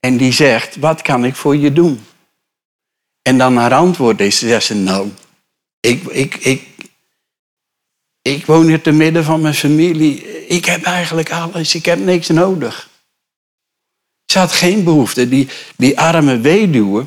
[0.00, 2.04] en die zegt, wat kan ik voor je doen?
[3.22, 5.10] En dan haar antwoord is, zegt ze, nou,
[5.80, 6.68] ik, ik, ik,
[8.26, 10.46] ik woon hier te midden van mijn familie.
[10.46, 12.88] Ik heb eigenlijk alles, ik heb niks nodig.
[14.24, 15.28] Ze had geen behoefte.
[15.28, 17.04] Die, die arme weduwe,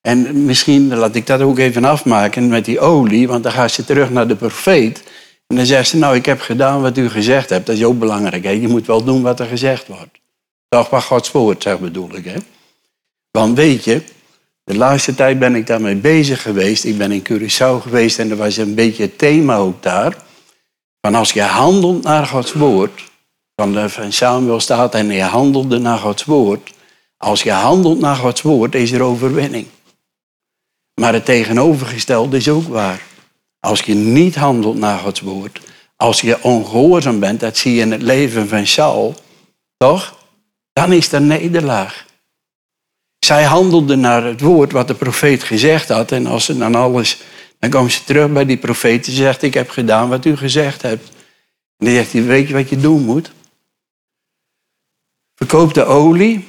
[0.00, 3.84] en misschien laat ik dat ook even afmaken met die olie, want dan gaat ze
[3.84, 5.02] terug naar de profeet.
[5.46, 7.66] En dan zegt ze, nou, ik heb gedaan wat u gezegd hebt.
[7.66, 8.44] Dat is ook belangrijk.
[8.44, 8.50] Hè?
[8.50, 10.18] Je moet wel doen wat er gezegd wordt.
[10.68, 12.24] Toch wat Gods woord zegt, bedoel ik.
[12.24, 12.36] Hè?
[13.30, 14.02] Want weet je,
[14.64, 16.84] de laatste tijd ben ik daarmee bezig geweest.
[16.84, 20.24] Ik ben in Curaçao geweest en er was een beetje het thema ook daar.
[21.06, 23.04] Van als je handelt naar Gods woord,
[23.54, 26.72] van, van Samuel staat en je handelde naar Gods woord.
[27.16, 29.66] Als je handelt naar Gods woord, is er overwinning.
[31.00, 33.02] Maar het tegenovergestelde is ook waar.
[33.60, 35.60] Als je niet handelt naar Gods woord,
[35.96, 39.14] als je ongehoorzaam bent, dat zie je in het leven van Saul,
[39.76, 40.18] toch?
[40.72, 42.06] Dan is er nederlaag.
[43.18, 46.12] Zij handelde naar het woord wat de profeet gezegd had.
[46.12, 47.22] En als ze dan alles,
[47.58, 50.82] dan komt ze terug bij die profeet en zegt, ik heb gedaan wat u gezegd
[50.82, 51.08] hebt.
[51.76, 53.32] En dan zegt hij, weet je wat je doen moet?
[55.34, 56.48] Verkoop de olie,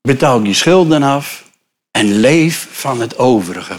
[0.00, 1.50] betaal je schulden af
[1.90, 3.76] en leef van het overige.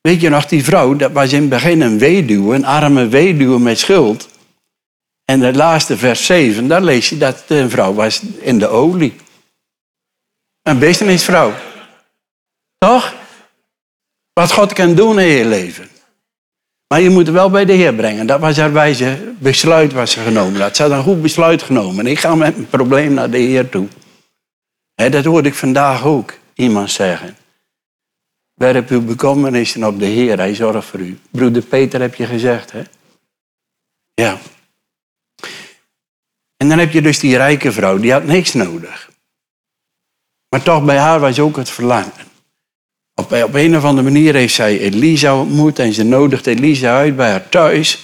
[0.00, 3.58] Weet je nog, die vrouw, dat was in het begin een weduwe, een arme weduwe
[3.58, 4.28] met schuld.
[5.24, 9.16] En de laatste vers 7, daar lees je dat een vrouw was in de olie.
[10.62, 11.52] Een businessvrouw.
[12.78, 13.14] Toch?
[14.40, 15.88] Wat God kan doen in je leven.
[16.88, 18.26] Maar je moet wel bij de Heer brengen.
[18.26, 20.76] Dat was haar wijze besluit was ze genomen had.
[20.76, 22.06] Ze had een goed besluit genomen.
[22.06, 23.88] Ik ga met mijn probleem naar de Heer toe.
[24.94, 27.36] dat hoorde ik vandaag ook iemand zeggen.
[28.54, 31.18] Werp uw bekommernissen op de Heer, hij zorgt voor u.
[31.30, 32.82] Broeder Peter heb je gezegd, hè?
[34.14, 34.38] Ja.
[36.56, 39.10] En dan heb je dus die rijke vrouw, die had niks nodig.
[40.48, 42.25] Maar toch bij haar was ook het verlangen.
[43.18, 47.30] Op, een of andere manier heeft zij Elisa ontmoet en ze nodigt Elisa uit bij
[47.30, 47.98] haar thuis.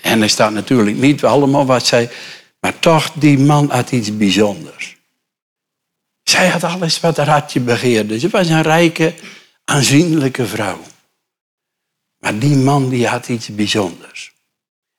[0.00, 2.10] En er staat natuurlijk niet allemaal wat zij,
[2.60, 4.96] maar toch, die man had iets bijzonders.
[6.22, 8.18] Zij had alles wat haar hartje begeerde.
[8.18, 9.14] Ze was een rijke,
[9.64, 10.80] aanzienlijke vrouw.
[12.18, 14.32] Maar die man die had iets bijzonders.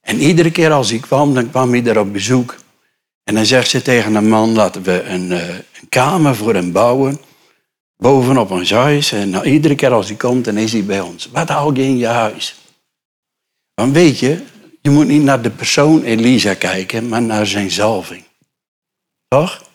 [0.01, 2.55] En iedere keer als ik kwam, dan kwam hij er op bezoek.
[3.23, 6.71] En dan zegt ze tegen een man, laten we een, uh, een kamer voor hem
[6.71, 7.19] bouwen.
[8.03, 9.11] Bovenop ons huis.
[9.11, 11.29] En nou, iedere keer als hij komt, dan is hij bij ons.
[11.29, 12.55] Wat hou je in je huis?
[13.73, 14.45] Want weet je,
[14.81, 18.23] je moet niet naar de persoon Elisa kijken, maar naar zijn zalving.
[19.27, 19.71] Toch?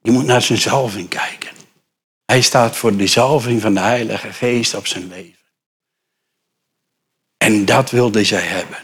[0.00, 1.50] Je moet naar zijn zalving kijken.
[2.24, 5.44] Hij staat voor de zalving van de Heilige Geest op zijn leven.
[7.36, 8.78] En dat wilde zij hebben.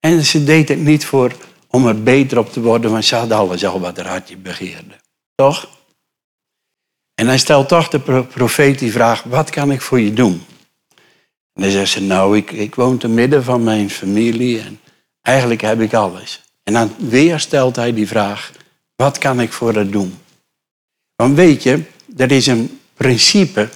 [0.00, 1.32] En ze deed het niet voor,
[1.66, 5.00] om er beter op te worden, want ze had alles al wat haar hartje begeerde.
[5.34, 5.75] Toch?
[7.16, 10.44] En hij stelt toch de profeet die vraag, wat kan ik voor je doen?
[11.52, 14.80] En dan zegt ze, nou, ik, ik woon te midden van mijn familie en
[15.22, 16.42] eigenlijk heb ik alles.
[16.62, 18.52] En dan weer stelt hij die vraag,
[18.96, 20.18] wat kan ik voor haar doen?
[21.14, 21.82] Want weet je,
[22.16, 23.68] er is een principe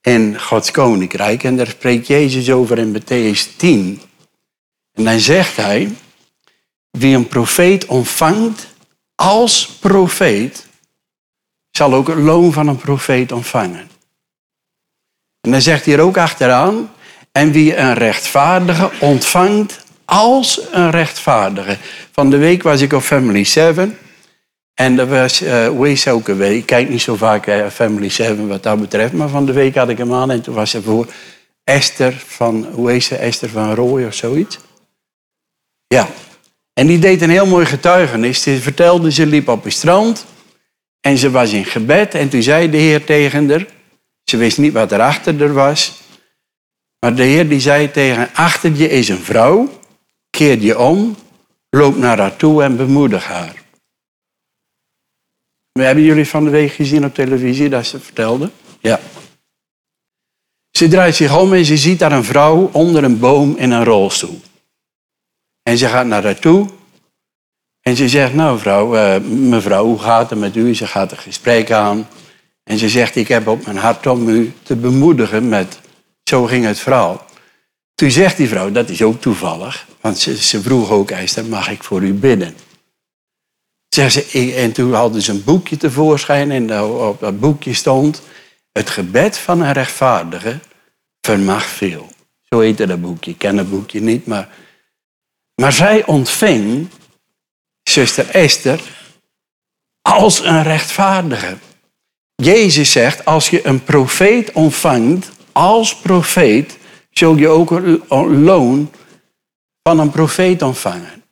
[0.00, 4.00] in Gods koninkrijk en daar spreekt Jezus over in Matthäus 10.
[4.92, 5.92] En dan zegt hij,
[6.90, 8.66] wie een profeet ontvangt
[9.14, 10.66] als profeet,
[11.72, 13.90] zal ook het loon van een profeet ontvangen.
[15.40, 16.90] En dan zegt hij er ook achteraan,
[17.32, 21.76] en wie een rechtvaardige ontvangt als een rechtvaardige.
[22.12, 23.98] Van de week was ik op Family 7.
[24.74, 26.06] En dat was, uh, hoe is?
[26.06, 29.12] Ik kijk niet zo vaak uh, Family 7 wat dat betreft.
[29.12, 31.06] Maar van de week had ik hem aan en toen was er voor
[31.64, 33.16] Esther van, hoe is ze?
[33.16, 34.58] Esther van Rooij of zoiets.
[35.86, 36.08] Ja.
[36.72, 38.42] En die deed een heel mooi getuigenis.
[38.42, 40.26] Ze vertelde, ze liep op het strand.
[41.02, 42.14] En ze was in gebed.
[42.14, 43.66] En toen zei de Heer tegen haar.
[44.24, 46.02] Ze wist niet wat er was.
[46.98, 49.80] Maar de Heer die zei tegen achter je is een vrouw.
[50.30, 51.16] Keer je om.
[51.70, 53.62] Loop naar haar toe en bemoedig haar.
[55.72, 58.50] We hebben jullie van de week gezien op televisie dat ze vertelde?
[58.80, 59.00] Ja.
[60.70, 63.84] Ze draait zich om en ze ziet daar een vrouw onder een boom in een
[63.84, 64.40] rolstoel.
[65.62, 66.68] En ze gaat naar haar toe.
[67.82, 70.74] En ze zegt, nou vrouw, uh, mevrouw, hoe gaat het met u?
[70.74, 72.08] Ze gaat een gesprek aan.
[72.64, 75.80] En ze zegt, ik heb op mijn hart om u te bemoedigen met,
[76.24, 77.26] zo ging het verhaal.
[77.94, 79.86] Toen zegt die vrouw, dat is ook toevallig.
[80.00, 82.54] Want ze, vroeg ook, Esther, mag ik voor u bidden?
[83.88, 88.22] Ze, en toen hadden ze een boekje tevoorschijn en op dat boekje stond...
[88.72, 90.58] Het gebed van een rechtvaardige
[91.20, 92.08] vermag veel.
[92.50, 93.30] Zo heette dat boekje.
[93.30, 94.48] Ik ken het boekje niet, maar...
[95.54, 96.88] Maar zij ontving,
[97.92, 98.80] zuster Esther,
[100.02, 101.56] als een rechtvaardige.
[102.34, 106.78] Jezus zegt, als je een profeet ontvangt als profeet,
[107.10, 108.90] zul je ook een loon
[109.82, 111.22] van een profeet ontvangen.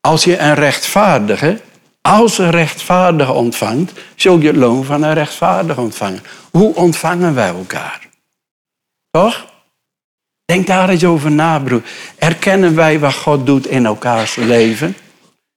[0.00, 1.60] Als je een rechtvaardige
[2.02, 6.22] als een rechtvaardige ontvangt, zul je het loon van een rechtvaardige ontvangen.
[6.50, 8.08] Hoe ontvangen wij elkaar?
[9.10, 9.46] Toch?
[10.44, 11.82] Denk daar eens over na, broer.
[12.18, 14.96] Erkennen wij wat God doet in elkaars leven?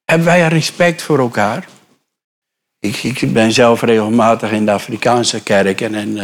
[0.05, 1.67] Hebben wij respect voor elkaar?
[2.79, 6.23] Ik, ik ben zelf regelmatig in de Afrikaanse kerk en, en uh,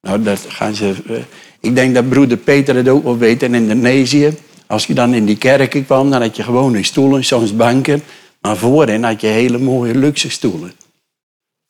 [0.00, 0.94] nou, dat gaan ze.
[1.10, 1.16] Uh,
[1.60, 4.34] ik denk dat broeder Peter het ook wel weet in Indonesië.
[4.66, 8.02] Als je dan in die kerken kwam, dan had je gewoon een stoelen, soms banken.
[8.40, 10.72] Maar voorin had je hele mooie luxe stoelen.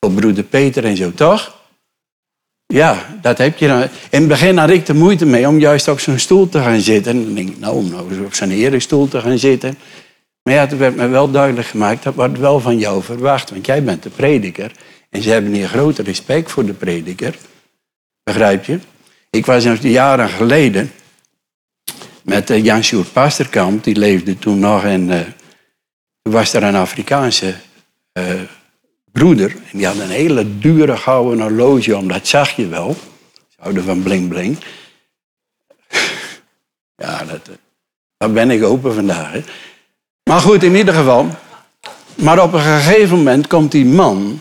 [0.01, 1.61] Voor broeder Peter en zo, toch?
[2.67, 3.83] Ja, dat heb je dan.
[3.83, 6.81] In het begin had ik de moeite mee om juist op zo'n stoel te gaan
[6.81, 7.13] zitten.
[7.13, 9.79] En dan denk ik, nou, om nou op zo'n erestoel te gaan zitten.
[10.43, 13.51] Maar ja, toen werd me wel duidelijk gemaakt, dat wordt wel van jou verwacht.
[13.51, 14.73] Want jij bent de prediker.
[15.11, 17.35] En ze hebben hier grote respect voor de prediker.
[18.23, 18.79] Begrijp je?
[19.31, 20.93] Ik was jaren geleden
[22.23, 23.85] met eh, Jan-Sjoerd Pasterkamp.
[23.85, 25.21] Die leefde toen nog eh,
[26.23, 27.55] toen was er een Afrikaanse
[28.19, 28.41] uh,
[29.13, 29.51] broeder.
[29.51, 32.09] En die had een hele dure gouden horloge om.
[32.09, 32.97] Dat zag je wel.
[33.49, 34.59] Ze houden van bling bling.
[37.03, 37.55] ja, dat, eh,
[38.17, 39.33] daar ben ik open vandaag.
[39.33, 39.43] Hè.
[40.33, 41.27] Maar goed, in ieder geval.
[42.15, 44.41] Maar op een gegeven moment komt die man.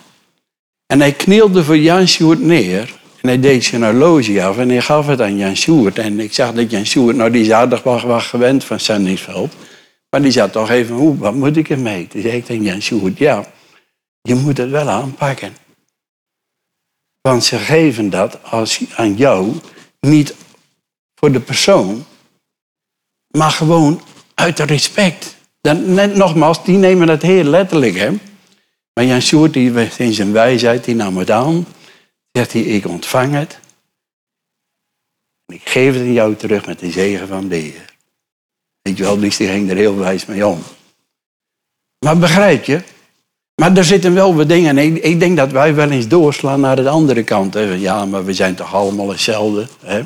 [0.86, 3.00] En hij knielde voor Jan Sjoerd neer.
[3.22, 5.98] En hij deed zijn horloge af en hij gaf het aan Jan Sjoerd.
[5.98, 9.54] En ik zag dat Jan Sjoerd, nou die is aardig wel gewend van Sanningsveld.
[10.10, 12.08] Maar die zat toch even, hoe, wat moet ik ermee?
[12.08, 13.46] Toen zei ik tegen Jan Sjoerd, ja,
[14.22, 15.56] je moet het wel aanpakken.
[17.22, 19.54] Want ze geven dat als, aan jou
[20.00, 20.36] niet
[21.16, 22.06] voor de persoon,
[23.28, 24.02] maar gewoon
[24.34, 25.40] uit respect.
[25.62, 27.96] Dan, nogmaals, die nemen dat heel letterlijk.
[27.96, 28.12] Hè?
[28.94, 31.66] Maar Jan Sjoerd, die in zijn wijsheid, die nam het aan.
[32.32, 33.60] Zegt hij, ik ontvang het.
[35.46, 37.96] En ik geef het aan jou terug met de zegen van de Heer.
[38.82, 40.64] Weet je wel, die ging er heel wijs mee om.
[42.06, 42.82] Maar begrijp je?
[43.56, 44.78] Maar er zitten wel wat dingen.
[44.78, 47.54] Ik, ik denk dat wij wel eens doorslaan naar de andere kant.
[47.54, 47.62] Hè.
[47.62, 49.68] Ja, maar we zijn toch allemaal hetzelfde.
[49.80, 50.02] Hè?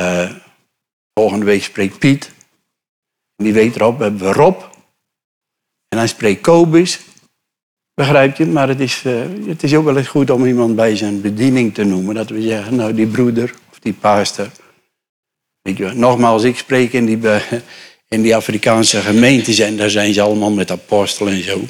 [0.00, 0.30] Uh,
[1.14, 2.33] volgende week spreekt Piet.
[3.36, 4.60] Die weet erop, hebben we Rob.
[5.88, 7.00] En dan spreekt Kobus.
[7.94, 8.46] Begrijp je?
[8.46, 11.74] Maar het is, uh, het is ook wel eens goed om iemand bij zijn bediening
[11.74, 12.14] te noemen.
[12.14, 14.50] Dat we zeggen, nou die broeder of die paaster.
[15.62, 17.18] Weet je, nogmaals, ik spreek in die,
[18.08, 21.60] in die Afrikaanse gemeentes en daar zijn ze allemaal met apostelen en zo.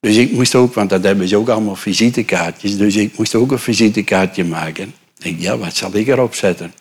[0.00, 3.50] Dus ik moest ook, want dat hebben ze ook allemaal visitekaartjes, dus ik moest ook
[3.52, 4.84] een visitekaartje maken.
[5.16, 6.74] Ik denk, ja, wat zal ik erop zetten?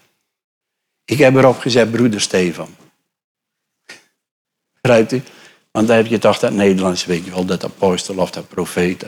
[1.05, 2.75] Ik heb erop gezet broeder Stefan.
[4.87, 5.21] Begrijpt u?
[5.71, 9.05] Want dan heb je toch dat Nederlands, weet je wel, dat apostel of dat profeet.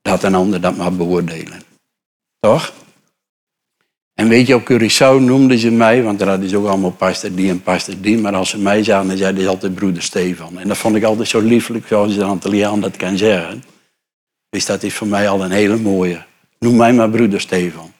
[0.00, 1.62] Dat een ander dat maar beoordelen.
[2.40, 2.72] Toch?
[4.14, 7.34] En weet je, op Curaçao noemden ze mij, want daar hadden ze ook allemaal pastor
[7.34, 8.18] die en pastor die.
[8.18, 10.58] Maar als ze mij zagen, dan zeiden ze altijd broeder Stefan.
[10.58, 13.64] En dat vond ik altijd zo lieflijk, zoals een Antilliaan dat kan zeggen.
[14.48, 16.24] Dus dat is voor mij al een hele mooie.
[16.58, 17.92] Noem mij maar broeder Stefan.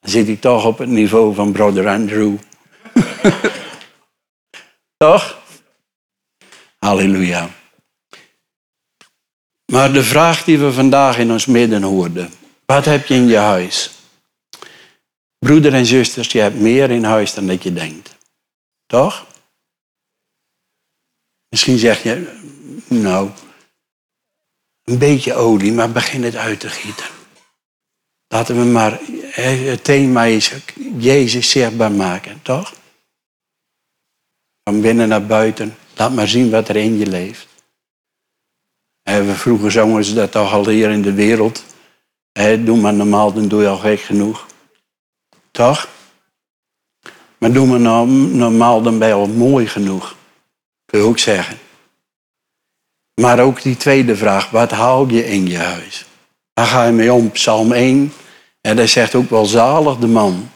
[0.00, 2.34] Dan zit ik toch op het niveau van broeder Andrew.
[4.96, 5.41] toch?
[6.84, 7.50] Halleluja.
[9.72, 12.30] Maar de vraag die we vandaag in ons midden hoorden.
[12.64, 13.90] Wat heb je in je huis?
[15.38, 18.16] Broeder en zusters, je hebt meer in huis dan dat je denkt.
[18.86, 19.26] Toch?
[21.48, 22.40] Misschien zeg je,
[22.88, 23.30] nou,
[24.84, 27.06] een beetje olie, maar begin het uit te gieten.
[28.28, 29.00] Laten we maar,
[29.70, 30.52] het thema is
[30.98, 32.74] Jezus zichtbaar maken, toch?
[34.62, 37.46] Van binnen naar buiten, laat maar zien wat er in je leeft.
[39.02, 41.64] We vroeger zongen dat toch al hier in de wereld.
[42.64, 44.46] Doe maar normaal, dan doe je al gek genoeg.
[45.50, 45.88] Toch?
[47.38, 50.16] Maar doe maar normaal, dan ben je al mooi genoeg.
[50.84, 51.58] Kun je ook zeggen.
[53.20, 56.04] Maar ook die tweede vraag, wat haal je in je huis?
[56.54, 57.30] Waar ga je mee om?
[57.30, 58.12] Psalm 1.
[58.60, 60.50] En daar zegt ook wel zalig de man.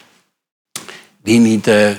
[1.23, 1.91] Die niet uh,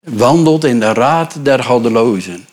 [0.00, 2.46] wandelt in de raad der goddelozen.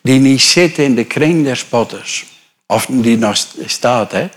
[0.00, 2.26] Die niet zit in de kring der spotters.
[2.66, 4.28] Of die nog staat, hè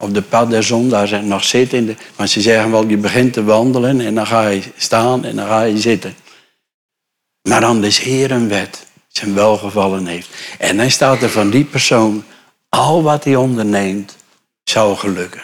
[0.00, 1.78] op de pad der zondaars en nog zitten.
[1.78, 5.24] In de, want ze zeggen wel, je begint te wandelen en dan ga je staan
[5.24, 6.14] en dan ga je zitten.
[7.48, 10.28] Maar dan is Heer een wet, zijn welgevallen heeft.
[10.58, 12.24] En dan staat er van die persoon,
[12.68, 14.16] al wat hij onderneemt,
[14.64, 15.42] zou gelukken.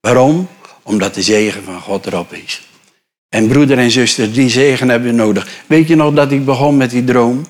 [0.00, 0.48] Waarom?
[0.82, 2.62] Omdat de zegen van God erop is.
[3.28, 5.48] En broeder en zuster, die zegen hebben we nodig.
[5.66, 7.46] Weet je nog dat ik begon met die droom?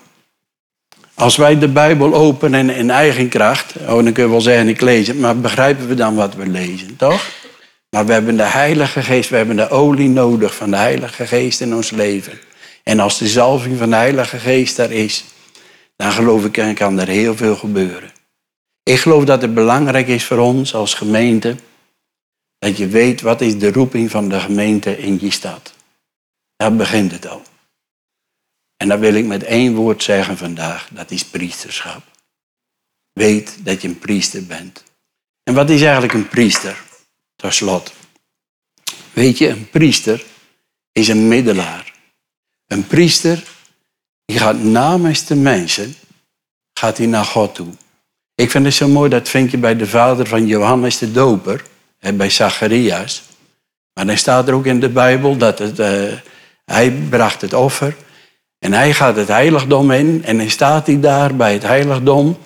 [1.15, 4.81] Als wij de Bijbel openen in eigen kracht, oh, dan kun je wel zeggen ik
[4.81, 7.31] lees het, maar begrijpen we dan wat we lezen, toch?
[7.91, 11.61] Maar we hebben de Heilige Geest, we hebben de olie nodig van de Heilige Geest
[11.61, 12.39] in ons leven.
[12.83, 15.25] En als de zalving van de Heilige Geest daar is,
[15.97, 18.13] dan geloof ik kan er heel veel gebeuren.
[18.83, 21.57] Ik geloof dat het belangrijk is voor ons als gemeente,
[22.59, 25.75] dat je weet wat is de roeping van de gemeente in je stad.
[26.57, 27.43] Daar begint het al.
[28.85, 32.03] En dat wil ik met één woord zeggen vandaag, dat is priesterschap.
[33.13, 34.85] Weet dat je een priester bent.
[35.43, 36.83] En wat is eigenlijk een priester?
[37.37, 37.93] Tot slot.
[39.13, 40.25] Weet je, een priester
[40.93, 41.93] is een middelaar.
[42.67, 43.45] Een priester,
[44.25, 45.95] die gaat namens de mensen,
[46.79, 47.73] gaat hij naar God toe.
[48.35, 51.65] Ik vind het zo mooi, dat vind je bij de vader van Johannes de Doper,
[52.15, 53.23] bij Zacharias.
[53.95, 56.13] Maar dan staat er ook in de Bijbel dat het, uh,
[56.65, 57.97] hij bracht het offer
[58.65, 62.39] en hij gaat het heiligdom in en dan staat hij daar bij het heiligdom.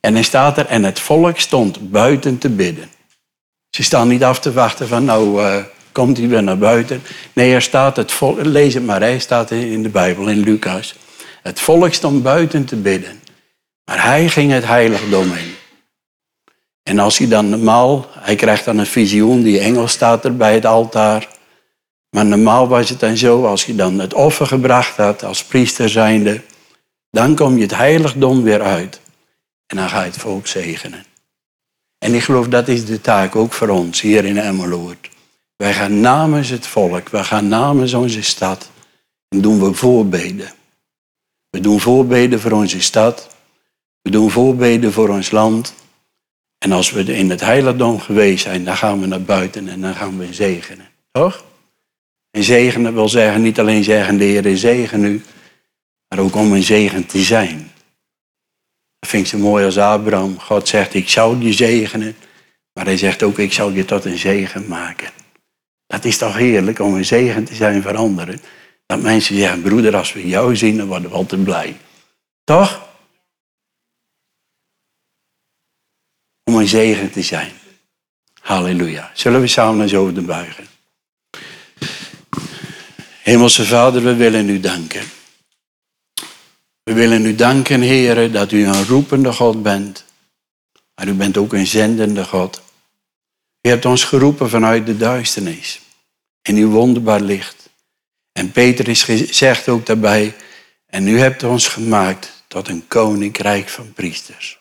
[0.00, 2.88] En dan staat er, en het volk stond buiten te bidden.
[3.70, 5.56] Ze staan niet af te wachten van, nou uh,
[5.92, 7.02] komt hij weer naar buiten.
[7.32, 10.94] Nee, er staat het volk, lees het maar, hij staat in de Bijbel, in Lucas.
[11.42, 13.20] Het volk stond buiten te bidden.
[13.84, 15.54] Maar hij ging het heiligdom in.
[16.82, 20.54] En als hij dan normaal, hij krijgt dan een visioen, die engel staat er bij
[20.54, 21.28] het altaar.
[22.10, 25.88] Maar normaal was het dan zo, als je dan het offer gebracht had als priester
[25.88, 26.42] zijnde,
[27.10, 29.00] dan kom je het heiligdom weer uit.
[29.66, 31.04] En dan ga je het volk zegenen.
[31.98, 35.08] En ik geloof dat is de taak ook voor ons hier in Emmeloord.
[35.56, 38.70] Wij gaan namens het volk, wij gaan namens onze stad
[39.28, 40.52] en doen we voorbeden.
[41.50, 43.28] We doen voorbeden voor onze stad.
[44.02, 45.74] We doen voorbeden voor ons land.
[46.58, 49.94] En als we in het heiligdom geweest zijn, dan gaan we naar buiten en dan
[49.94, 50.88] gaan we zegenen.
[51.12, 51.44] Toch?
[52.36, 55.22] En zegenen wil zeggen, niet alleen zeggen de Heer zegen u,
[56.08, 57.72] maar ook om een zegen te zijn.
[58.98, 60.38] Dat vind ik zo mooi als Abraham.
[60.38, 62.16] God zegt, ik zou je zegenen
[62.72, 65.10] Maar hij zegt ook, ik zal je tot een zegen maken.
[65.86, 68.40] Dat is toch heerlijk om een zegen te zijn voor anderen.
[68.86, 71.76] Dat mensen zeggen, broeder, als we jou zien, dan worden we altijd blij.
[72.44, 72.88] Toch?
[76.44, 77.52] Om een zegen te zijn.
[78.40, 79.10] Halleluja.
[79.14, 80.75] Zullen we samen zo de buigen?
[83.26, 85.04] Hemelse Vader, we willen u danken.
[86.82, 90.04] We willen u danken, heren, dat u een roepende God bent.
[90.94, 92.62] Maar u bent ook een zendende God.
[93.60, 95.80] U hebt ons geroepen vanuit de duisternis.
[96.42, 97.68] In uw wonderbaar licht.
[98.32, 100.36] En Peter is gezegd ook daarbij.
[100.86, 104.58] En u hebt ons gemaakt tot een koninkrijk van priesters.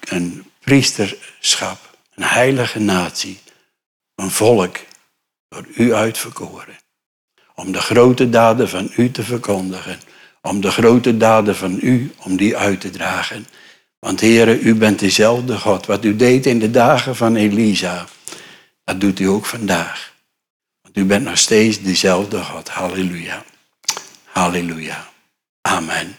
[0.00, 3.38] Een priesterschap, een heilige natie,
[4.14, 4.76] een volk
[5.50, 6.78] door u uitverkoren.
[7.54, 10.00] Om de grote daden van u te verkondigen.
[10.42, 13.46] Om de grote daden van u, om die uit te dragen.
[13.98, 15.86] Want heren, u bent dezelfde God.
[15.86, 18.06] Wat u deed in de dagen van Elisa,
[18.84, 20.12] dat doet u ook vandaag.
[20.82, 22.68] Want u bent nog steeds dezelfde God.
[22.68, 23.44] Halleluja.
[24.24, 25.08] Halleluja.
[25.60, 26.16] Amen.